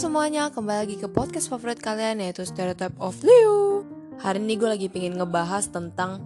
semuanya, 0.00 0.48
kembali 0.48 0.78
lagi 0.80 0.96
ke 0.96 1.12
podcast 1.12 1.52
favorit 1.52 1.76
kalian 1.76 2.24
yaitu 2.24 2.40
Stereotype 2.48 2.96
of 2.96 3.20
Leo. 3.20 3.84
Hari 4.16 4.40
ini 4.40 4.56
gue 4.56 4.64
lagi 4.64 4.88
pengen 4.88 5.20
ngebahas 5.20 5.68
tentang 5.68 6.24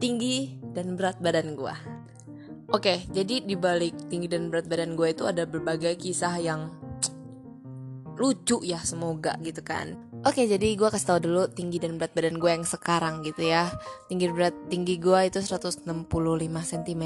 tinggi 0.00 0.56
dan 0.72 0.96
berat 0.96 1.20
badan 1.20 1.52
gue 1.52 1.74
Oke, 2.72 3.04
jadi 3.12 3.44
di 3.44 3.60
balik 3.60 4.08
tinggi 4.08 4.24
dan 4.24 4.48
berat 4.48 4.64
badan 4.72 4.96
gue 4.96 5.12
itu 5.12 5.28
ada 5.28 5.44
berbagai 5.44 6.00
kisah 6.00 6.40
yang 6.40 6.72
lucu 8.24 8.64
ya 8.64 8.80
semoga 8.80 9.36
gitu 9.44 9.60
kan 9.60 10.00
Oke 10.20 10.44
jadi 10.44 10.76
gue 10.76 10.88
kasih 10.92 11.08
tau 11.08 11.16
dulu 11.16 11.48
tinggi 11.48 11.80
dan 11.80 11.96
berat 11.96 12.12
badan 12.12 12.36
gue 12.36 12.52
yang 12.52 12.60
sekarang 12.60 13.24
gitu 13.24 13.40
ya. 13.40 13.72
Tinggi 14.04 14.28
berat 14.28 14.52
tinggi 14.68 15.00
gue 15.00 15.16
itu 15.24 15.40
165 15.40 15.88
cm 16.44 17.04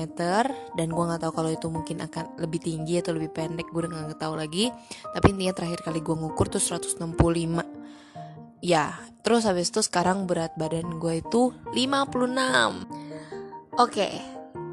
Dan 0.74 0.90
gue 0.90 1.04
gak 1.06 1.22
tahu 1.22 1.32
kalau 1.38 1.50
itu 1.54 1.70
mungkin 1.70 2.02
akan 2.02 2.42
lebih 2.42 2.66
tinggi 2.66 2.98
atau 2.98 3.14
lebih 3.14 3.30
pendek 3.30 3.70
Gue 3.70 3.86
udah 3.86 4.10
gak 4.10 4.18
tahu 4.18 4.34
lagi. 4.34 4.74
Tapi 5.14 5.30
intinya 5.30 5.54
terakhir 5.54 5.86
kali 5.86 6.02
gue 6.02 6.10
ngukur 6.10 6.50
tuh 6.50 6.58
165 6.58 7.14
Ya 8.66 8.98
terus 9.22 9.46
habis 9.46 9.70
itu 9.70 9.78
sekarang 9.80 10.26
berat 10.26 10.50
badan 10.58 10.98
gue 10.98 11.22
itu 11.22 11.54
56 11.70 12.18
Oke 13.78 14.10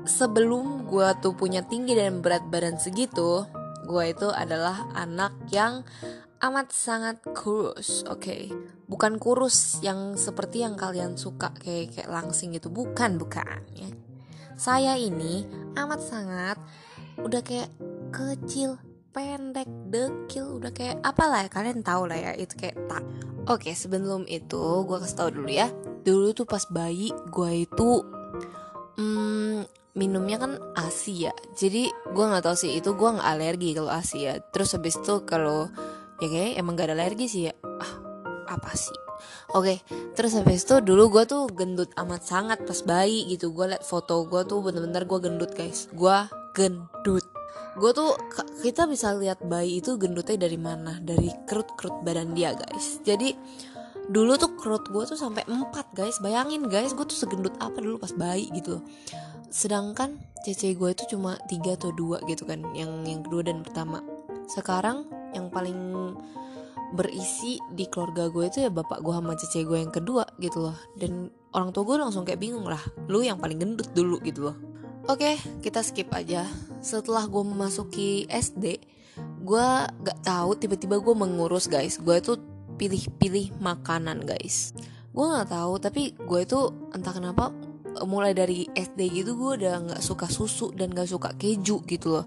sebelum 0.10 0.90
gue 0.90 1.08
tuh 1.22 1.38
punya 1.38 1.62
tinggi 1.62 1.94
dan 1.94 2.26
berat 2.26 2.42
badan 2.50 2.82
segitu 2.82 3.46
Gue 3.86 4.18
itu 4.18 4.34
adalah 4.34 4.90
anak 4.98 5.38
yang 5.54 5.86
amat 6.42 6.74
sangat 6.74 7.22
kurus, 7.38 8.02
oke. 8.10 8.22
Okay? 8.26 8.50
Bukan 8.90 9.22
kurus 9.22 9.78
yang 9.86 10.18
seperti 10.18 10.66
yang 10.66 10.74
kalian 10.74 11.14
suka 11.16 11.54
kayak 11.62 11.94
kayak 11.94 12.10
langsing 12.10 12.52
gitu, 12.58 12.74
bukan, 12.74 13.22
bukan 13.22 13.62
ya. 13.78 13.90
Saya 14.58 14.98
ini 14.98 15.46
amat 15.78 16.02
sangat 16.02 16.58
udah 17.22 17.42
kayak 17.46 17.70
kecil, 18.10 18.82
pendek, 19.14 19.70
dekil, 19.94 20.58
udah 20.58 20.74
kayak 20.74 20.98
apalah 21.06 21.46
ya 21.46 21.50
kalian 21.50 21.86
tahu 21.86 22.10
lah 22.10 22.18
ya 22.18 22.32
itu 22.34 22.58
kayak 22.58 22.78
tak. 22.90 23.06
Oke, 23.50 23.70
okay, 23.70 23.74
sebelum 23.74 24.26
itu 24.26 24.86
gue 24.86 24.98
kasih 25.02 25.18
tau 25.18 25.30
dulu 25.30 25.50
ya. 25.50 25.70
Dulu 26.02 26.34
tuh 26.34 26.50
pas 26.50 26.66
bayi 26.70 27.14
gue 27.30 27.52
itu 27.70 27.90
hmm, 28.98 29.66
minumnya 29.94 30.40
kan 30.40 30.56
ASI 30.78 31.28
ya 31.28 31.34
jadi 31.52 31.92
gue 31.92 32.26
nggak 32.26 32.48
tahu 32.48 32.56
sih 32.56 32.80
itu 32.80 32.96
gue 32.96 33.10
nggak 33.12 33.28
alergi 33.28 33.76
kalau 33.76 33.92
ASI 33.92 34.20
ya 34.24 34.40
terus 34.40 34.72
habis 34.72 34.96
itu 34.96 35.28
kalau 35.28 35.68
ya 36.22 36.28
kayak 36.30 36.62
emang 36.62 36.78
gak 36.78 36.94
ada 36.94 36.96
alergi 36.96 37.26
sih 37.28 37.42
ya 37.50 37.54
ah 37.66 37.94
apa 38.48 38.72
sih 38.78 38.96
Oke, 39.52 39.84
terus 40.16 40.32
habis 40.40 40.64
itu 40.64 40.80
dulu 40.80 41.12
gue 41.12 41.24
tuh 41.28 41.44
gendut 41.52 41.92
amat 42.00 42.24
sangat 42.24 42.64
pas 42.64 42.80
bayi 42.88 43.28
gitu. 43.28 43.52
Gue 43.52 43.76
liat 43.76 43.84
foto 43.84 44.24
gue 44.24 44.48
tuh 44.48 44.64
bener-bener 44.64 45.04
gue 45.04 45.20
gendut 45.20 45.52
guys. 45.52 45.92
Gue 45.92 46.16
gendut. 46.56 47.26
Gue 47.76 47.92
tuh 47.92 48.16
kita 48.64 48.88
bisa 48.88 49.12
lihat 49.16 49.44
bayi 49.44 49.84
itu 49.84 50.00
gendutnya 50.00 50.48
dari 50.48 50.56
mana? 50.56 51.04
Dari 51.04 51.32
kerut-kerut 51.48 52.04
badan 52.04 52.32
dia 52.32 52.56
guys. 52.56 53.04
Jadi 53.04 53.36
dulu 54.08 54.40
tuh 54.40 54.56
kerut 54.56 54.88
gue 54.88 55.04
tuh 55.04 55.20
sampai 55.20 55.44
4 55.48 55.96
guys. 55.96 56.20
Bayangin 56.24 56.72
guys, 56.72 56.96
gue 56.96 57.04
tuh 57.04 57.20
segendut 57.20 57.56
apa 57.60 57.80
dulu 57.80 58.00
pas 58.00 58.16
bayi 58.16 58.48
gitu. 58.56 58.80
Sedangkan 59.52 60.16
cece 60.48 60.80
gue 60.80 60.90
itu 60.96 61.04
cuma 61.12 61.36
tiga 61.52 61.76
atau 61.76 61.92
dua 61.92 62.24
gitu 62.24 62.48
kan, 62.48 62.64
yang 62.72 63.04
yang 63.04 63.20
kedua 63.20 63.44
dan 63.44 63.68
pertama. 63.68 64.00
Sekarang 64.52 65.08
yang 65.32 65.48
paling 65.48 66.12
berisi 66.92 67.56
di 67.72 67.88
keluarga 67.88 68.28
gue 68.28 68.52
itu 68.52 68.68
ya 68.68 68.70
bapak 68.70 69.00
gue 69.00 69.16
sama 69.16 69.34
cece 69.40 69.64
gue 69.64 69.80
yang 69.80 69.96
kedua 69.96 70.28
gitu 70.44 70.68
loh. 70.68 70.78
Dan 71.00 71.32
orang 71.56 71.72
tua 71.72 71.88
gue 71.88 71.98
langsung 72.04 72.28
kayak 72.28 72.44
bingung 72.44 72.68
lah 72.68 72.82
lu 73.08 73.24
yang 73.24 73.40
paling 73.40 73.64
gendut 73.64 73.88
dulu 73.96 74.20
gitu 74.20 74.52
loh. 74.52 74.58
Oke 75.08 75.40
kita 75.64 75.80
skip 75.80 76.12
aja. 76.12 76.44
Setelah 76.84 77.32
gue 77.32 77.44
memasuki 77.48 78.28
SD 78.28 78.84
gue 79.42 79.68
gak 79.88 80.20
tahu 80.24 80.60
tiba-tiba 80.60 81.00
gue 81.00 81.16
mengurus 81.16 81.72
guys. 81.72 81.96
Gue 81.96 82.20
itu 82.20 82.36
pilih-pilih 82.76 83.56
makanan 83.64 84.28
guys. 84.28 84.76
Gue 85.16 85.26
nggak 85.28 85.48
tahu 85.48 85.74
tapi 85.80 86.12
gue 86.16 86.40
itu 86.44 86.60
entah 86.92 87.16
kenapa 87.16 87.56
mulai 88.08 88.32
dari 88.32 88.68
SD 88.72 89.24
gitu 89.24 89.36
gue 89.36 89.64
udah 89.64 89.76
nggak 89.92 90.02
suka 90.04 90.32
susu 90.32 90.72
dan 90.72 90.96
gak 90.96 91.12
suka 91.12 91.36
keju 91.36 91.84
gitu 91.84 92.20
loh 92.20 92.26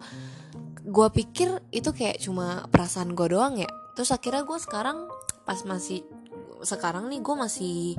gue 0.85 1.09
pikir 1.09 1.65
itu 1.73 1.91
kayak 1.97 2.21
cuma 2.21 2.69
perasaan 2.69 3.17
gue 3.17 3.33
doang 3.33 3.57
ya. 3.57 3.69
Terus 3.97 4.13
akhirnya 4.13 4.45
gue 4.45 4.59
sekarang 4.61 5.09
pas 5.49 5.57
masih 5.65 6.05
sekarang 6.61 7.09
nih 7.09 7.25
gue 7.25 7.35
masih 7.37 7.97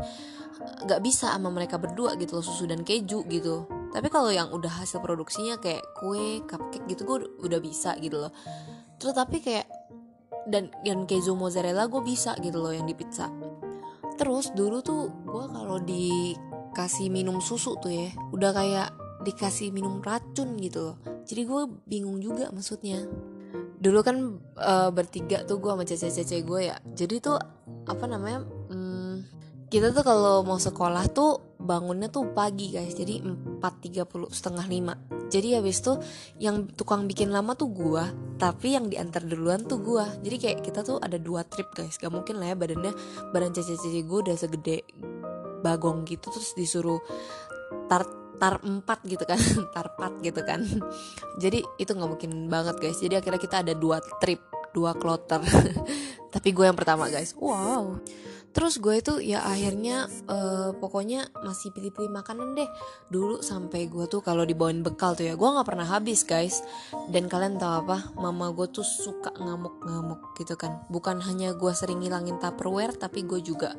nggak 0.86 1.02
bisa 1.02 1.34
sama 1.34 1.50
mereka 1.50 1.82
berdua 1.82 2.14
gitu 2.22 2.38
loh 2.38 2.46
susu 2.46 2.70
dan 2.70 2.86
keju 2.86 3.26
gitu. 3.26 3.66
Tapi 3.90 4.08
kalau 4.14 4.30
yang 4.30 4.54
udah 4.54 4.86
hasil 4.86 5.02
produksinya 5.02 5.58
kayak 5.58 5.82
kue 5.98 6.46
cupcake 6.46 6.86
gitu 6.86 7.02
gue 7.10 7.18
udah 7.42 7.58
bisa 7.58 7.98
gitu 7.98 8.22
loh. 8.22 8.32
Terus 9.02 9.14
tapi 9.18 9.42
kayak 9.42 9.66
dan 10.46 10.70
yang 10.86 11.10
keju 11.10 11.34
mozzarella 11.34 11.90
gue 11.90 12.02
bisa 12.06 12.38
gitu 12.38 12.62
loh 12.62 12.70
yang 12.70 12.86
di 12.86 12.94
pizza. 12.94 13.34
Terus 14.16 14.54
dulu 14.54 14.86
tuh 14.86 15.10
gue 15.26 15.46
kalau 15.50 15.82
dikasih 15.82 17.10
minum 17.10 17.42
susu 17.42 17.82
tuh 17.82 17.90
ya 17.90 18.14
udah 18.30 18.52
kayak 18.54 18.90
dikasih 19.26 19.74
minum 19.74 20.06
racun 20.06 20.54
gitu 20.62 20.94
loh 20.94 21.15
jadi 21.26 21.42
gue 21.44 21.62
bingung 21.90 22.22
juga 22.22 22.54
maksudnya. 22.54 23.02
Dulu 23.82 24.00
kan 24.06 24.18
uh, 24.62 24.90
bertiga 24.94 25.44
tuh 25.44 25.58
gue 25.58 25.72
sama 25.74 25.84
cece-cece 25.84 26.46
gue 26.46 26.62
ya. 26.70 26.78
Jadi 26.82 27.20
tuh 27.20 27.38
apa 27.86 28.06
namanya 28.06 28.46
hmm, 28.46 29.16
kita 29.68 29.92
tuh 29.92 30.06
kalau 30.06 30.46
mau 30.46 30.62
sekolah 30.62 31.10
tuh 31.10 31.58
bangunnya 31.58 32.08
tuh 32.14 32.30
pagi 32.32 32.72
guys. 32.72 32.94
Jadi 32.94 33.26
4.30 33.26 34.06
setengah 34.30 34.66
lima. 34.70 34.94
Jadi 35.26 35.58
habis 35.58 35.82
tuh 35.82 35.98
yang 36.38 36.70
tukang 36.78 37.10
bikin 37.10 37.34
lama 37.34 37.58
tuh 37.58 37.74
gue 37.74 38.06
tapi 38.38 38.78
yang 38.78 38.92
diantar 38.92 39.26
duluan 39.26 39.66
tuh 39.66 39.80
gue 39.82 40.06
jadi 40.22 40.38
kayak 40.38 40.60
kita 40.62 40.86
tuh 40.86 41.02
ada 41.02 41.18
dua 41.18 41.42
trip 41.44 41.74
guys. 41.74 41.98
Gak 41.98 42.14
mungkin 42.14 42.38
lah 42.38 42.54
ya 42.54 42.56
badannya 42.56 42.94
badan 43.34 43.52
cece-cece 43.58 44.06
gue 44.06 44.20
udah 44.22 44.38
segede 44.38 44.86
bagong 45.66 46.06
gitu 46.06 46.30
terus 46.30 46.54
disuruh 46.54 47.02
tar 47.90 48.06
tar 48.38 48.60
4 48.62 48.84
gitu 49.08 49.24
kan 49.24 49.40
tar 49.76 49.88
4 49.96 50.26
gitu 50.26 50.42
kan. 50.46 50.62
Jadi 51.40 51.60
itu 51.80 51.92
nggak 51.92 52.10
mungkin 52.10 52.32
banget 52.52 52.76
guys. 52.80 53.00
Jadi 53.00 53.20
akhirnya 53.20 53.42
kita 53.42 53.62
ada 53.64 53.74
dua 53.74 54.00
trip 54.20 54.42
dua 54.76 54.92
kloter. 54.96 55.40
Tapi 56.34 56.50
gue 56.52 56.66
yang 56.68 56.76
pertama 56.76 57.08
guys. 57.08 57.32
Wow 57.40 58.04
terus 58.56 58.80
gue 58.80 58.96
itu 58.96 59.20
ya 59.20 59.44
akhirnya 59.44 60.08
uh, 60.32 60.72
pokoknya 60.80 61.28
masih 61.44 61.76
pilih-pilih 61.76 62.08
makanan 62.08 62.56
deh. 62.56 62.70
Dulu 63.12 63.44
sampai 63.44 63.92
gue 63.92 64.08
tuh 64.08 64.24
kalau 64.24 64.48
dibawain 64.48 64.80
bekal 64.80 65.12
tuh 65.12 65.28
ya 65.28 65.36
gue 65.36 65.44
nggak 65.44 65.68
pernah 65.68 65.84
habis 65.84 66.24
guys. 66.24 66.64
Dan 67.12 67.28
kalian 67.28 67.60
tahu 67.60 67.84
apa? 67.84 68.16
Mama 68.16 68.56
gue 68.56 68.72
tuh 68.72 68.88
suka 68.88 69.36
ngamuk-ngamuk 69.36 70.40
gitu 70.40 70.56
kan. 70.56 70.88
Bukan 70.88 71.20
hanya 71.28 71.52
gue 71.52 71.76
sering 71.76 72.00
ngilangin 72.00 72.40
tupperware 72.40 72.96
tapi 72.96 73.28
gue 73.28 73.44
juga 73.44 73.76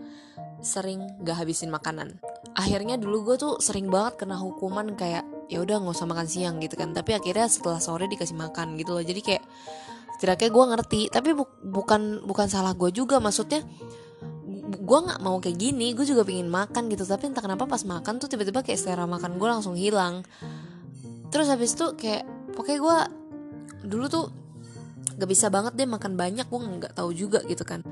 sering 0.61 1.25
gak 1.25 1.41
habisin 1.41 1.73
makanan. 1.73 2.21
Akhirnya 2.53 3.01
dulu 3.01 3.33
gue 3.33 3.37
tuh 3.41 3.55
sering 3.65 3.89
banget 3.89 4.25
kena 4.25 4.37
hukuman 4.41 4.93
kayak 4.97 5.25
ya 5.47 5.63
udah 5.63 5.79
nggak 5.79 5.95
usah 5.95 6.09
makan 6.09 6.29
siang 6.29 6.57
gitu 6.61 6.77
kan. 6.77 6.93
Tapi 6.93 7.17
akhirnya 7.17 7.49
setelah 7.49 7.81
sore 7.81 8.13
dikasih 8.13 8.37
makan 8.37 8.77
gitu 8.77 8.93
loh. 8.93 9.05
Jadi 9.05 9.21
kayak 9.25 9.45
setidaknya 10.17 10.49
gue 10.53 10.65
ngerti. 10.77 11.01
Tapi 11.09 11.29
bu 11.33 11.45
bukan 11.65 12.25
bukan 12.25 12.47
salah 12.49 12.73
gue 12.77 12.93
juga. 12.93 13.21
Maksudnya 13.21 13.65
gue 14.87 14.99
nggak 15.03 15.19
mau 15.19 15.43
kayak 15.43 15.59
gini 15.59 15.99
gue 15.99 16.07
juga 16.07 16.23
pengen 16.23 16.47
makan 16.47 16.87
gitu. 16.87 17.03
Tapi 17.03 17.35
entah 17.35 17.43
kenapa 17.43 17.67
pas 17.67 17.83
makan 17.83 18.23
tuh 18.23 18.31
tiba-tiba 18.31 18.63
kayak 18.63 18.79
selera 18.79 19.05
makan 19.05 19.37
gue 19.37 19.49
langsung 19.51 19.75
hilang. 19.75 20.23
Terus 21.35 21.51
habis 21.51 21.75
itu 21.75 21.99
kayak 21.99 22.23
pokoknya 22.55 22.79
gue 22.79 22.99
dulu 23.91 24.07
tuh 24.07 24.27
gak 25.17 25.27
bisa 25.33 25.49
banget 25.49 25.75
deh 25.75 25.89
makan 25.89 26.13
banyak 26.15 26.45
gue 26.47 26.61
nggak 26.61 26.95
tahu 26.95 27.11
juga 27.11 27.43
gitu 27.51 27.67
kan. 27.67 27.83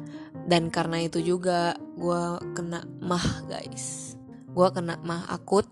Dan 0.46 0.70
karena 0.70 1.02
itu 1.02 1.18
juga 1.18 1.74
gue 1.98 2.22
kena 2.54 2.86
mah 3.02 3.42
guys. 3.50 4.14
Gue 4.54 4.70
kena 4.70 4.94
mah 5.02 5.26
akut 5.34 5.66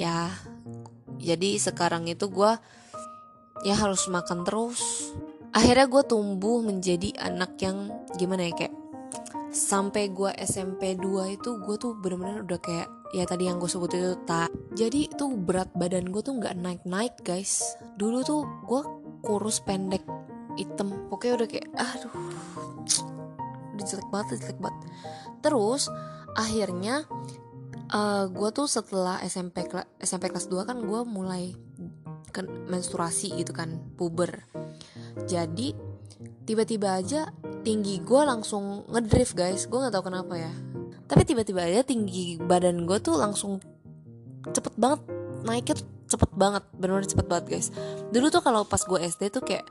ya. 0.00 0.32
Jadi 1.20 1.60
sekarang 1.60 2.08
itu 2.08 2.24
gue 2.32 2.52
ya 3.68 3.74
harus 3.76 4.08
makan 4.08 4.48
terus. 4.48 5.12
Akhirnya 5.54 5.86
gue 5.86 6.02
tumbuh 6.08 6.64
menjadi 6.64 7.14
anak 7.20 7.54
yang 7.62 7.92
gimana 8.18 8.50
ya 8.50 8.54
kayak 8.58 8.74
sampai 9.54 10.10
gue 10.10 10.34
SMP 10.42 10.98
2 10.98 11.38
itu 11.38 11.50
gue 11.62 11.76
tuh 11.78 11.94
bener-bener 11.94 12.42
udah 12.42 12.58
kayak 12.58 12.90
ya 13.14 13.22
tadi 13.22 13.46
yang 13.46 13.62
gue 13.62 13.70
sebut 13.70 13.94
itu 13.94 14.18
tak 14.26 14.50
jadi 14.74 15.06
itu 15.06 15.24
berat 15.38 15.70
badan 15.78 16.10
gue 16.10 16.18
tuh 16.18 16.34
nggak 16.34 16.58
naik-naik 16.58 17.14
guys. 17.22 17.78
Dulu 17.94 18.26
tuh 18.26 18.42
gue 18.66 18.82
kurus 19.22 19.62
pendek 19.62 20.02
hitam. 20.58 20.90
Pokoknya 21.06 21.34
udah 21.38 21.48
kayak 21.48 21.68
aduh 21.78 22.14
udah 23.78 23.84
jelek 23.86 24.08
banget 24.10 24.42
jelek 24.42 24.58
banget. 24.58 24.78
Terus 25.38 25.86
akhirnya 26.34 27.06
uh, 27.94 27.96
eh, 27.96 28.24
gue 28.34 28.50
tuh 28.50 28.66
setelah 28.66 29.22
SMP 29.22 29.62
SMP 30.02 30.34
kelas 30.34 30.50
2 30.50 30.66
kan 30.66 30.82
gue 30.82 31.00
mulai 31.06 31.54
menstruasi 32.66 33.38
gitu 33.38 33.54
kan 33.54 33.78
puber. 33.94 34.42
Jadi 35.30 35.70
tiba-tiba 36.42 36.98
aja 36.98 37.30
tinggi 37.64 37.98
gue 38.04 38.22
langsung 38.22 38.84
ngedrift 38.92 39.34
guys. 39.34 39.64
Gue 39.66 39.80
nggak 39.80 39.96
tahu 39.96 40.12
kenapa 40.12 40.36
ya. 40.36 40.52
Tapi 41.08 41.24
tiba-tiba 41.24 41.64
aja 41.64 41.80
tinggi 41.80 42.36
badan 42.36 42.84
gue 42.84 42.98
tuh 43.00 43.16
langsung 43.16 43.58
cepet 44.52 44.76
banget. 44.76 45.00
Naiknya 45.44 45.80
tuh 45.80 45.88
cepet 46.04 46.30
banget 46.36 46.62
benar-benar 46.76 47.08
cepet 47.08 47.26
banget 47.26 47.46
guys. 47.48 47.68
Dulu 48.12 48.28
tuh 48.28 48.44
kalau 48.44 48.68
pas 48.68 48.80
gue 48.84 49.00
SD 49.00 49.32
tuh 49.32 49.42
kayak 49.42 49.64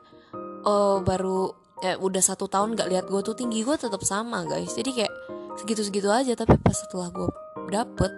oh 0.66 1.06
baru 1.06 1.54
ya 1.84 2.00
udah 2.00 2.24
satu 2.24 2.48
tahun 2.48 2.80
gak 2.80 2.90
lihat 2.90 3.06
gue 3.12 3.22
tuh 3.22 3.36
tinggi 3.38 3.62
gue 3.62 3.78
tetap 3.78 4.02
sama 4.02 4.44
guys. 4.50 4.74
Jadi 4.74 4.92
kayak 4.98 5.14
segitu-segitu 5.62 6.10
aja. 6.10 6.34
Tapi 6.34 6.58
pas 6.60 6.74
setelah 6.74 7.14
gue 7.14 7.30
dapet 7.70 8.12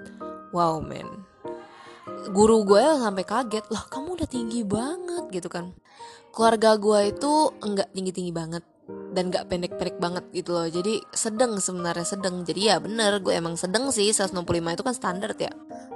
wow 0.56 0.80
man. 0.80 1.28
Guru 2.32 2.66
gue 2.66 2.82
sampai 2.82 3.24
kaget 3.28 3.66
lah 3.70 3.86
kamu 3.92 4.18
udah 4.18 4.30
tinggi 4.30 4.62
banget 4.66 5.30
gitu 5.30 5.52
kan. 5.52 5.76
Keluarga 6.36 6.76
gue 6.76 7.16
itu 7.16 7.32
enggak 7.64 7.96
tinggi-tinggi 7.96 8.34
banget 8.36 8.64
dan 9.16 9.32
gak 9.32 9.48
pendek-pendek 9.48 9.96
banget 9.98 10.26
gitu 10.36 10.52
loh. 10.52 10.68
Jadi 10.68 11.00
sedang 11.16 11.56
sebenarnya 11.58 12.04
sedang 12.04 12.44
jadi 12.44 12.62
ya 12.62 12.76
bener 12.84 13.24
gue 13.24 13.32
emang 13.32 13.56
sedang 13.56 13.90
sih. 13.96 14.12
165 14.12 14.44
itu 14.52 14.84
kan 14.84 14.96
standar 14.96 15.32
ya. 15.40 15.52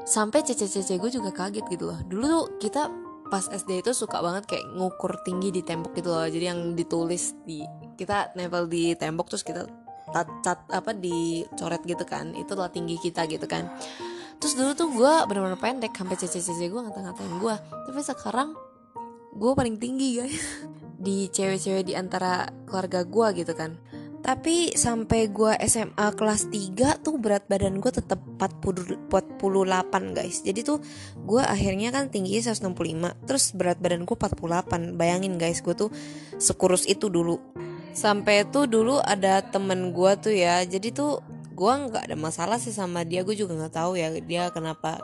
Sampai 0.08 0.48
cece-cece 0.48 0.96
gue 0.96 1.12
juga 1.12 1.36
kaget 1.36 1.68
gitu 1.68 1.92
loh. 1.92 2.00
Dulu 2.08 2.26
tuh 2.26 2.46
kita 2.64 2.88
pas 3.30 3.46
SD 3.46 3.86
itu 3.86 3.92
suka 3.94 4.24
banget 4.24 4.50
kayak 4.50 4.66
ngukur 4.74 5.20
tinggi 5.28 5.52
di 5.52 5.62
tembok 5.62 5.92
gitu 5.94 6.10
loh. 6.16 6.26
Jadi 6.26 6.46
yang 6.48 6.74
ditulis 6.74 7.36
di 7.44 7.62
kita 8.00 8.32
nempel 8.40 8.72
di 8.72 8.96
tembok 8.96 9.28
terus 9.28 9.44
kita 9.44 9.68
cat, 10.16 10.30
cat 10.42 10.60
apa 10.72 10.96
dicoret 10.96 11.84
gitu 11.84 12.08
kan. 12.08 12.32
Itu 12.34 12.56
lah 12.56 12.72
tinggi 12.72 12.96
kita 12.96 13.28
gitu 13.28 13.46
kan. 13.46 13.68
Terus 14.40 14.56
dulu 14.56 14.72
tuh 14.72 14.88
gue 14.96 15.14
bener-bener 15.28 15.60
pendek. 15.60 15.92
Sampai 15.92 16.16
cece-cece 16.16 16.72
gue 16.72 16.80
ngata-ngatain 16.80 17.36
gue 17.44 17.56
tapi 17.90 18.00
sekarang 18.06 18.56
gue 19.36 19.52
paling 19.54 19.78
tinggi 19.78 20.22
guys 20.22 20.38
di 21.00 21.32
cewek-cewek 21.32 21.88
di 21.88 21.94
antara 21.96 22.52
keluarga 22.68 23.08
gue 23.08 23.28
gitu 23.42 23.54
kan. 23.56 23.80
Tapi 24.20 24.76
sampai 24.76 25.32
gue 25.32 25.56
SMA 25.64 26.12
kelas 26.20 26.52
3 26.52 27.00
tuh 27.00 27.16
berat 27.16 27.48
badan 27.48 27.80
gue 27.80 27.88
tetap 27.88 28.20
40, 28.20 29.08
48 29.08 30.12
guys. 30.12 30.44
Jadi 30.44 30.60
tuh 30.68 30.84
gue 31.24 31.40
akhirnya 31.40 31.96
kan 31.96 32.12
tingginya 32.12 32.52
165 32.52 32.76
Terus 33.24 33.56
berat 33.56 33.80
badan 33.80 34.04
gue 34.04 34.16
48 34.20 35.00
Bayangin 35.00 35.40
guys 35.40 35.64
gue 35.64 35.72
tuh 35.72 35.90
sekurus 36.36 36.84
itu 36.84 37.08
dulu. 37.08 37.40
Sampai 37.96 38.44
tuh 38.52 38.68
dulu 38.68 39.00
ada 39.00 39.40
temen 39.40 39.96
gue 39.96 40.12
tuh 40.20 40.36
ya. 40.36 40.68
Jadi 40.68 40.92
tuh 40.92 41.24
gue 41.56 41.74
nggak 41.88 42.12
ada 42.12 42.18
masalah 42.20 42.60
sih 42.60 42.76
sama 42.76 43.08
dia. 43.08 43.24
Gue 43.24 43.40
juga 43.40 43.56
nggak 43.56 43.74
tahu 43.74 43.96
ya 43.96 44.12
dia 44.20 44.52
kenapa 44.52 45.00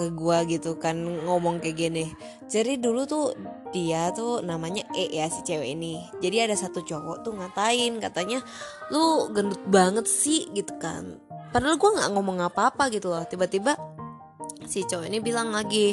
ke 0.00 0.08
gua 0.16 0.48
gitu 0.48 0.80
kan 0.80 0.96
ngomong 1.28 1.60
kayak 1.60 1.76
gini. 1.76 2.08
Jadi 2.48 2.80
dulu 2.80 3.04
tuh 3.04 3.36
dia 3.68 4.08
tuh 4.16 4.40
namanya 4.40 4.88
E 4.96 5.12
ya 5.12 5.28
si 5.28 5.44
cewek 5.44 5.76
ini. 5.76 6.00
Jadi 6.24 6.48
ada 6.48 6.56
satu 6.56 6.80
cowok 6.80 7.20
tuh 7.20 7.36
ngatain 7.36 8.00
katanya 8.00 8.40
lu 8.88 9.28
gendut 9.36 9.60
banget 9.68 10.08
sih 10.08 10.48
gitu 10.56 10.72
kan. 10.80 11.20
Padahal 11.52 11.76
gua 11.76 12.00
nggak 12.00 12.10
ngomong 12.16 12.40
apa-apa 12.48 12.88
gitu 12.88 13.12
loh. 13.12 13.20
Tiba-tiba 13.28 13.76
si 14.64 14.88
cowok 14.88 15.04
ini 15.04 15.20
bilang 15.20 15.52
lagi 15.52 15.92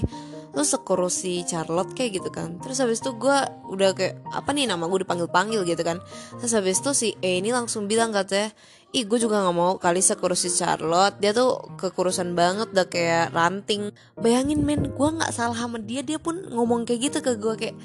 lu 0.55 0.63
sekurus 0.65 1.21
si 1.21 1.45
Charlotte 1.45 1.93
kayak 1.93 2.23
gitu 2.23 2.29
kan. 2.33 2.57
Terus 2.57 2.81
habis 2.81 3.03
itu 3.03 3.13
gue 3.13 3.37
udah 3.69 3.93
kayak 3.93 4.25
apa 4.33 4.49
nih 4.57 4.65
nama 4.65 4.89
gue 4.89 5.05
dipanggil 5.05 5.29
panggil 5.29 5.61
gitu 5.67 5.85
kan. 5.85 6.01
Terus 6.41 6.51
habis 6.57 6.81
itu 6.81 6.91
si 6.97 7.09
E 7.21 7.37
ini 7.37 7.53
langsung 7.53 7.85
bilang 7.85 8.09
katanya 8.09 8.49
ih 8.97 9.05
gue 9.05 9.21
juga 9.21 9.45
nggak 9.45 9.53
mau 9.53 9.77
kali 9.77 10.01
sekurus 10.01 10.41
si 10.41 10.49
Charlotte. 10.49 11.21
Dia 11.21 11.29
tuh 11.29 11.61
kekurusan 11.77 12.33
banget 12.33 12.73
udah 12.73 12.87
kayak 12.89 13.29
ranting. 13.29 13.93
Bayangin 14.17 14.65
men 14.65 14.89
gue 14.89 15.09
nggak 15.13 15.29
salah 15.29 15.53
sama 15.53 15.77
dia 15.77 16.01
dia 16.01 16.17
pun 16.17 16.33
ngomong 16.49 16.89
kayak 16.89 17.13
gitu 17.13 17.17
ke 17.21 17.37
gue 17.37 17.53
kayak 17.53 17.75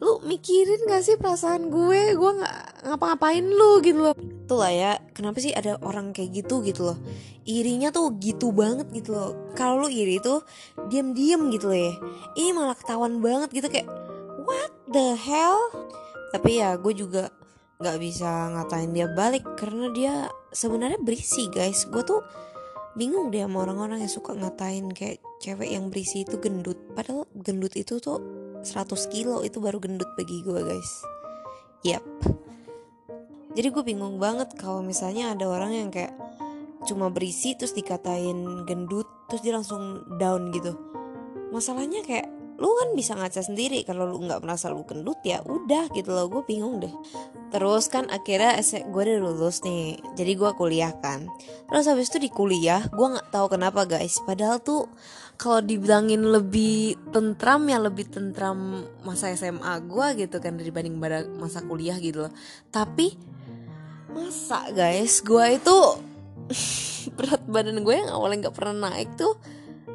lu 0.00 0.22
mikirin 0.24 0.86
gak 0.86 1.02
sih 1.02 1.18
perasaan 1.18 1.74
gue? 1.74 2.14
Gue 2.14 2.30
nggak 2.38 2.86
ngapa-ngapain 2.86 3.42
lu? 3.42 3.82
Gitu 3.82 3.98
loh. 3.98 4.14
Tuh 4.46 4.58
lah 4.62 4.70
ya 4.70 4.92
kenapa 5.10 5.42
sih 5.42 5.50
ada 5.50 5.74
orang 5.82 6.14
kayak 6.14 6.46
gitu 6.46 6.62
gitu 6.62 6.94
loh. 6.94 6.98
Irinya 7.42 7.90
tuh 7.90 8.14
gitu 8.22 8.54
banget 8.54 8.86
gitu 8.94 9.10
loh. 9.10 9.34
Kalau 9.58 9.82
lu 9.82 9.88
iri 9.90 10.22
tuh 10.22 10.46
diam-diam 10.86 11.50
gitu 11.50 11.66
loh 11.66 11.78
ya. 11.90 11.94
Ini 12.38 12.54
malah 12.54 12.78
ketahuan 12.78 13.18
banget 13.18 13.50
gitu 13.50 13.66
kayak 13.66 13.90
what 14.46 14.70
the 14.86 15.18
hell? 15.18 15.58
Tapi 16.30 16.62
ya 16.62 16.78
gue 16.78 16.94
juga 16.94 17.34
nggak 17.80 17.96
bisa 17.96 18.52
ngatain 18.54 18.92
dia 18.92 19.08
balik 19.10 19.44
karena 19.56 19.86
dia 19.90 20.14
sebenarnya 20.52 21.00
berisi 21.00 21.48
guys. 21.48 21.88
Gue 21.88 22.04
tuh 22.04 22.20
bingung 22.94 23.32
deh 23.32 23.40
sama 23.40 23.64
orang-orang 23.64 24.04
yang 24.04 24.12
suka 24.12 24.36
ngatain 24.36 24.92
kayak 24.92 25.18
cewek 25.40 25.72
yang 25.72 25.88
berisi 25.88 26.22
itu 26.22 26.36
gendut. 26.36 26.76
Padahal 26.92 27.24
gendut 27.32 27.72
itu 27.74 27.96
tuh 27.98 28.20
100 28.62 28.92
kilo 29.08 29.40
itu 29.40 29.58
baru 29.58 29.80
gendut 29.80 30.08
bagi 30.14 30.44
gue 30.44 30.60
guys. 30.60 30.90
Yep 31.82 32.04
jadi 33.50 33.68
gue 33.74 33.82
bingung 33.82 34.22
banget 34.22 34.54
kalau 34.54 34.78
misalnya 34.78 35.34
ada 35.34 35.50
orang 35.50 35.74
yang 35.74 35.90
kayak 35.90 36.14
cuma 36.86 37.10
berisi 37.10 37.58
terus 37.58 37.74
dikatain 37.74 38.64
gendut 38.64 39.10
terus 39.26 39.42
dia 39.42 39.58
langsung 39.58 40.06
down 40.22 40.54
gitu. 40.54 40.78
Masalahnya 41.50 42.06
kayak 42.06 42.30
lu 42.62 42.70
kan 42.78 42.94
bisa 42.94 43.18
ngaca 43.18 43.42
sendiri 43.42 43.82
kalau 43.82 44.06
lu 44.06 44.22
nggak 44.22 44.44
merasa 44.46 44.70
lu 44.70 44.86
gendut 44.86 45.18
ya 45.26 45.42
udah 45.42 45.90
gitu 45.90 46.14
loh. 46.14 46.30
Gue 46.30 46.46
bingung 46.46 46.78
deh 46.78 46.94
terus 47.50 47.90
kan 47.90 48.06
akhirnya 48.08 48.58
gue 48.62 49.02
udah 49.02 49.18
lulus 49.18 49.62
nih. 49.66 49.98
Jadi 50.14 50.32
gue 50.38 50.50
kuliah 50.54 50.94
kan. 51.02 51.26
Terus 51.66 51.86
habis 51.90 52.08
itu 52.10 52.22
di 52.22 52.30
kuliah 52.30 52.86
gue 52.90 53.06
nggak 53.06 53.34
tahu 53.34 53.46
kenapa 53.54 53.84
guys. 53.86 54.22
Padahal 54.22 54.62
tuh 54.62 54.86
kalau 55.40 55.64
dibilangin 55.64 56.20
lebih 56.20 56.94
tentram 57.10 57.64
ya 57.66 57.80
lebih 57.80 58.06
tentram 58.12 58.86
masa 59.02 59.32
SMA 59.34 59.82
gue 59.88 60.06
gitu 60.26 60.36
kan 60.38 60.54
dibanding 60.60 61.00
pada 61.02 61.26
masa 61.36 61.62
kuliah 61.66 61.98
gitu 61.98 62.28
loh. 62.28 62.32
Tapi 62.70 63.18
masa 64.14 64.70
guys 64.70 65.22
gue 65.22 65.46
itu 65.58 65.78
berat 67.16 67.42
badan 67.46 67.82
gue 67.82 67.94
yang 67.94 68.10
awalnya 68.10 68.48
nggak 68.48 68.56
pernah 68.58 68.90
naik 68.90 69.14
tuh 69.18 69.34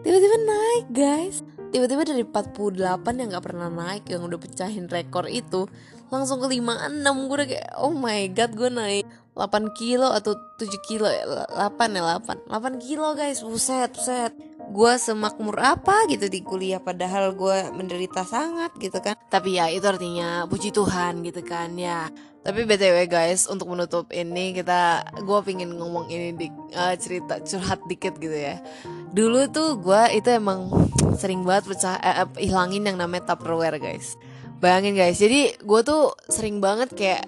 tiba-tiba 0.04 0.38
naik 0.44 0.86
guys. 0.94 1.42
Tiba-tiba 1.76 2.08
dari 2.08 2.24
48 2.24 3.20
yang 3.20 3.36
gak 3.36 3.52
pernah 3.52 3.68
naik 3.68 4.08
yang 4.08 4.24
udah 4.24 4.40
pecahin 4.40 4.88
rekor 4.88 5.28
itu 5.28 5.68
langsung 6.14 6.38
ke 6.42 6.48
56 6.62 7.02
gue 7.02 7.36
udah 7.36 7.50
kayak 7.50 7.70
oh 7.82 7.94
my 7.94 8.30
god 8.34 8.52
gue 8.54 8.70
naik 8.70 9.06
8 9.36 9.76
kilo 9.76 10.16
atau 10.16 10.40
7 10.56 10.72
kilo 10.88 11.12
ya 11.12 11.28
8 11.28 11.76
ya 11.92 12.02
8 12.24 12.48
8 12.48 12.80
kilo 12.80 13.12
guys. 13.14 13.44
Buset 13.44 13.92
buset. 13.92 14.32
Gue 14.72 14.98
semakmur 14.98 15.60
apa 15.62 16.08
gitu 16.10 16.26
di 16.32 16.42
kuliah 16.42 16.80
padahal 16.80 17.36
gue 17.36 17.70
menderita 17.76 18.24
sangat 18.24 18.72
gitu 18.80 18.98
kan. 19.04 19.20
Tapi 19.28 19.60
ya 19.60 19.68
itu 19.68 19.84
artinya 19.86 20.48
puji 20.48 20.72
Tuhan 20.72 21.20
gitu 21.28 21.44
kan 21.44 21.76
ya. 21.76 22.08
Tapi 22.46 22.62
btw 22.64 23.10
guys 23.10 23.50
untuk 23.52 23.74
menutup 23.74 24.08
ini 24.16 24.56
kita 24.56 25.04
gue 25.20 25.40
pingin 25.44 25.76
ngomong 25.76 26.08
ini 26.14 26.32
di 26.38 26.48
uh, 26.78 26.96
cerita 26.96 27.44
curhat 27.44 27.84
dikit 27.92 28.16
gitu 28.16 28.34
ya. 28.34 28.64
Dulu 29.12 29.52
tuh 29.52 29.76
gue 29.84 30.16
itu 30.16 30.32
emang 30.32 30.72
sering 31.20 31.44
banget 31.44 31.76
pecah 31.76 32.00
eh, 32.00 32.24
eh, 32.24 32.28
hilangin 32.48 32.88
yang 32.88 32.98
namanya 33.00 33.34
tupperware 33.34 33.80
guys 33.80 34.20
bayangin 34.64 34.96
guys 34.96 35.20
jadi 35.20 35.56
gue 35.60 35.82
tuh 35.84 36.16
sering 36.32 36.64
banget 36.64 36.94
kayak 36.96 37.24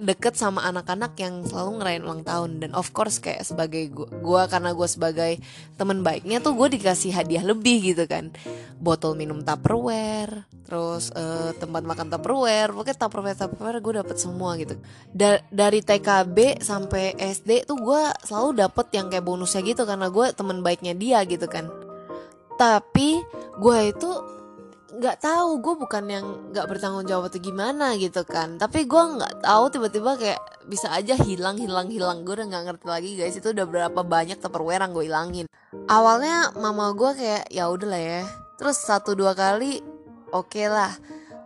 deket 0.00 0.32
sama 0.32 0.64
anak-anak 0.64 1.12
yang 1.20 1.44
selalu 1.44 1.70
ngerayain 1.78 2.04
ulang 2.08 2.24
tahun. 2.24 2.50
Dan 2.64 2.72
of 2.72 2.88
course 2.96 3.20
kayak 3.20 3.44
sebagai 3.44 3.92
gue 4.08 4.42
karena 4.48 4.72
gue 4.72 4.88
sebagai 4.88 5.32
teman 5.76 6.00
baiknya 6.00 6.40
tuh 6.40 6.56
gue 6.56 6.80
dikasih 6.80 7.12
hadiah 7.12 7.44
lebih 7.44 7.92
gitu 7.92 8.08
kan. 8.08 8.32
Botol 8.80 9.14
minum 9.14 9.44
tupperware 9.44 10.48
terus 10.64 11.12
uh, 11.12 11.52
tempat 11.60 11.84
makan 11.84 12.08
tupperware. 12.08 12.72
Pokoknya 12.72 12.96
tupperware 12.96 13.36
tupperware 13.36 13.78
gue 13.84 13.94
dapet 14.00 14.16
semua 14.16 14.56
gitu. 14.56 14.80
Da 15.12 15.44
dari 15.52 15.84
TKB 15.84 16.64
sampai 16.64 17.20
SD 17.20 17.68
tuh 17.68 17.76
gue 17.76 18.02
selalu 18.24 18.64
dapet 18.64 18.88
yang 18.96 19.12
kayak 19.12 19.28
bonusnya 19.28 19.60
gitu 19.60 19.84
karena 19.84 20.08
gue 20.08 20.26
teman 20.32 20.64
baiknya 20.64 20.96
dia 20.96 21.20
gitu 21.28 21.44
kan. 21.44 21.68
Tapi 22.56 23.20
gue 23.60 23.78
itu 23.92 24.39
nggak 24.90 25.22
tahu 25.22 25.62
gue 25.62 25.74
bukan 25.78 26.04
yang 26.10 26.26
nggak 26.50 26.66
bertanggung 26.66 27.06
jawab 27.06 27.30
atau 27.30 27.38
gimana 27.38 27.94
gitu 27.94 28.26
kan. 28.26 28.58
Tapi 28.58 28.90
gue 28.90 29.02
nggak 29.18 29.46
tahu 29.46 29.64
tiba-tiba 29.70 30.18
kayak 30.18 30.40
bisa 30.66 30.90
aja 30.90 31.14
hilang 31.14 31.56
hilang 31.58 31.86
hilang. 31.86 32.26
Gue 32.26 32.40
udah 32.40 32.46
nggak 32.50 32.64
ngerti 32.66 32.86
lagi 32.86 33.10
guys. 33.14 33.38
Itu 33.38 33.54
udah 33.54 33.66
berapa 33.66 34.00
banyak 34.02 34.42
tupperware 34.42 34.82
yang 34.82 34.92
gue 34.92 35.04
hilangin. 35.06 35.46
Awalnya 35.86 36.56
mama 36.58 36.90
gue 36.96 37.10
kayak 37.14 37.44
ya 37.54 37.70
udah 37.70 37.88
lah 37.88 38.02
ya. 38.02 38.22
Terus 38.58 38.76
satu 38.82 39.14
dua 39.14 39.32
kali 39.38 39.78
oke 40.34 40.50
okay 40.50 40.66
lah. 40.66 40.90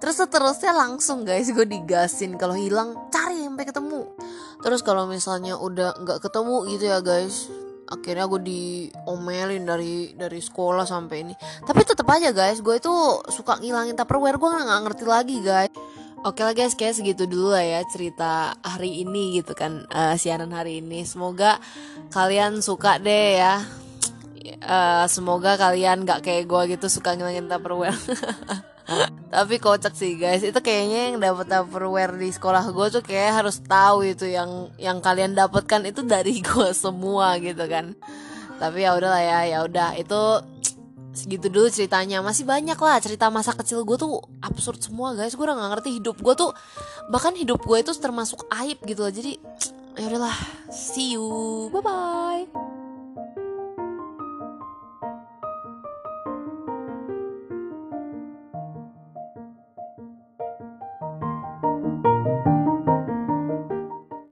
Terus 0.00 0.20
seterusnya 0.20 0.72
langsung 0.72 1.28
guys 1.28 1.52
gue 1.52 1.66
digasin. 1.68 2.40
Kalau 2.40 2.56
hilang 2.56 3.08
cari 3.12 3.44
sampai 3.44 3.64
ketemu. 3.68 4.08
Terus 4.64 4.80
kalau 4.80 5.04
misalnya 5.04 5.60
udah 5.60 6.00
nggak 6.00 6.24
ketemu 6.24 6.56
gitu 6.72 6.84
ya 6.88 7.00
guys 7.04 7.63
akhirnya 7.94 8.26
gue 8.26 8.40
diomelin 8.42 9.62
dari 9.62 10.12
dari 10.18 10.40
sekolah 10.42 10.84
sampai 10.84 11.16
ini 11.22 11.34
tapi 11.62 11.86
tetap 11.86 12.06
aja 12.10 12.34
guys 12.34 12.60
gue 12.60 12.74
itu 12.76 12.94
suka 13.30 13.62
ngilangin 13.62 13.94
tupperware 13.94 14.38
gue 14.38 14.50
nggak 14.50 14.82
ngerti 14.86 15.04
lagi 15.06 15.38
guys 15.40 15.72
Oke 16.24 16.40
lah 16.40 16.56
guys, 16.56 16.72
kayak 16.72 16.96
segitu 16.96 17.28
dulu 17.28 17.52
lah 17.52 17.60
ya 17.60 17.84
cerita 17.84 18.56
hari 18.64 19.04
ini 19.04 19.36
gitu 19.36 19.52
kan 19.52 19.84
uh, 19.92 20.16
siaran 20.16 20.56
hari 20.56 20.80
ini. 20.80 21.04
Semoga 21.04 21.60
kalian 22.16 22.64
suka 22.64 22.96
deh 22.96 23.44
ya. 23.44 23.60
Uh, 24.64 25.04
semoga 25.04 25.60
kalian 25.60 26.08
gak 26.08 26.24
kayak 26.24 26.48
gue 26.48 26.80
gitu 26.80 26.88
suka 26.88 27.12
ngilangin 27.12 27.44
tupperware. 27.44 27.92
tapi 29.32 29.58
kocak 29.58 29.96
sih 29.96 30.14
guys. 30.20 30.44
Itu 30.44 30.60
kayaknya 30.60 31.10
yang 31.10 31.16
dapat 31.18 31.48
tupperware 31.48 32.14
di 32.14 32.30
sekolah 32.30 32.70
gue 32.70 32.86
tuh 33.00 33.02
kayak 33.02 33.44
harus 33.44 33.58
tahu 33.64 34.04
itu 34.04 34.28
yang 34.28 34.70
yang 34.76 35.00
kalian 35.00 35.32
dapatkan 35.32 35.88
itu 35.88 36.04
dari 36.04 36.40
gue 36.46 36.70
semua 36.76 37.40
gitu 37.40 37.64
kan. 37.64 37.96
Tapi 38.60 38.86
ya 38.86 38.94
udahlah 38.94 39.22
ya 39.24 39.38
ya 39.48 39.58
udah. 39.64 39.98
Itu 39.98 40.44
segitu 41.16 41.48
dulu 41.48 41.66
ceritanya. 41.72 42.20
Masih 42.20 42.44
banyak 42.44 42.76
lah 42.76 43.00
cerita 43.00 43.32
masa 43.32 43.56
kecil 43.56 43.82
gue 43.82 43.96
tuh 43.96 44.20
absurd 44.44 44.78
semua 44.78 45.16
guys. 45.16 45.34
Gue 45.34 45.48
udah 45.48 45.56
gak 45.56 45.70
ngerti 45.80 45.90
hidup 45.98 46.20
gue 46.20 46.34
tuh 46.36 46.50
bahkan 47.08 47.34
hidup 47.34 47.64
gue 47.64 47.78
itu 47.80 47.92
termasuk 47.96 48.44
aib 48.52 48.78
gitu 48.84 49.02
loh. 49.02 49.12
Jadi 49.12 49.40
ya 49.98 50.06
udahlah. 50.12 50.36
See 50.70 51.16
you. 51.16 51.26
Bye 51.72 51.82
bye 51.82 52.73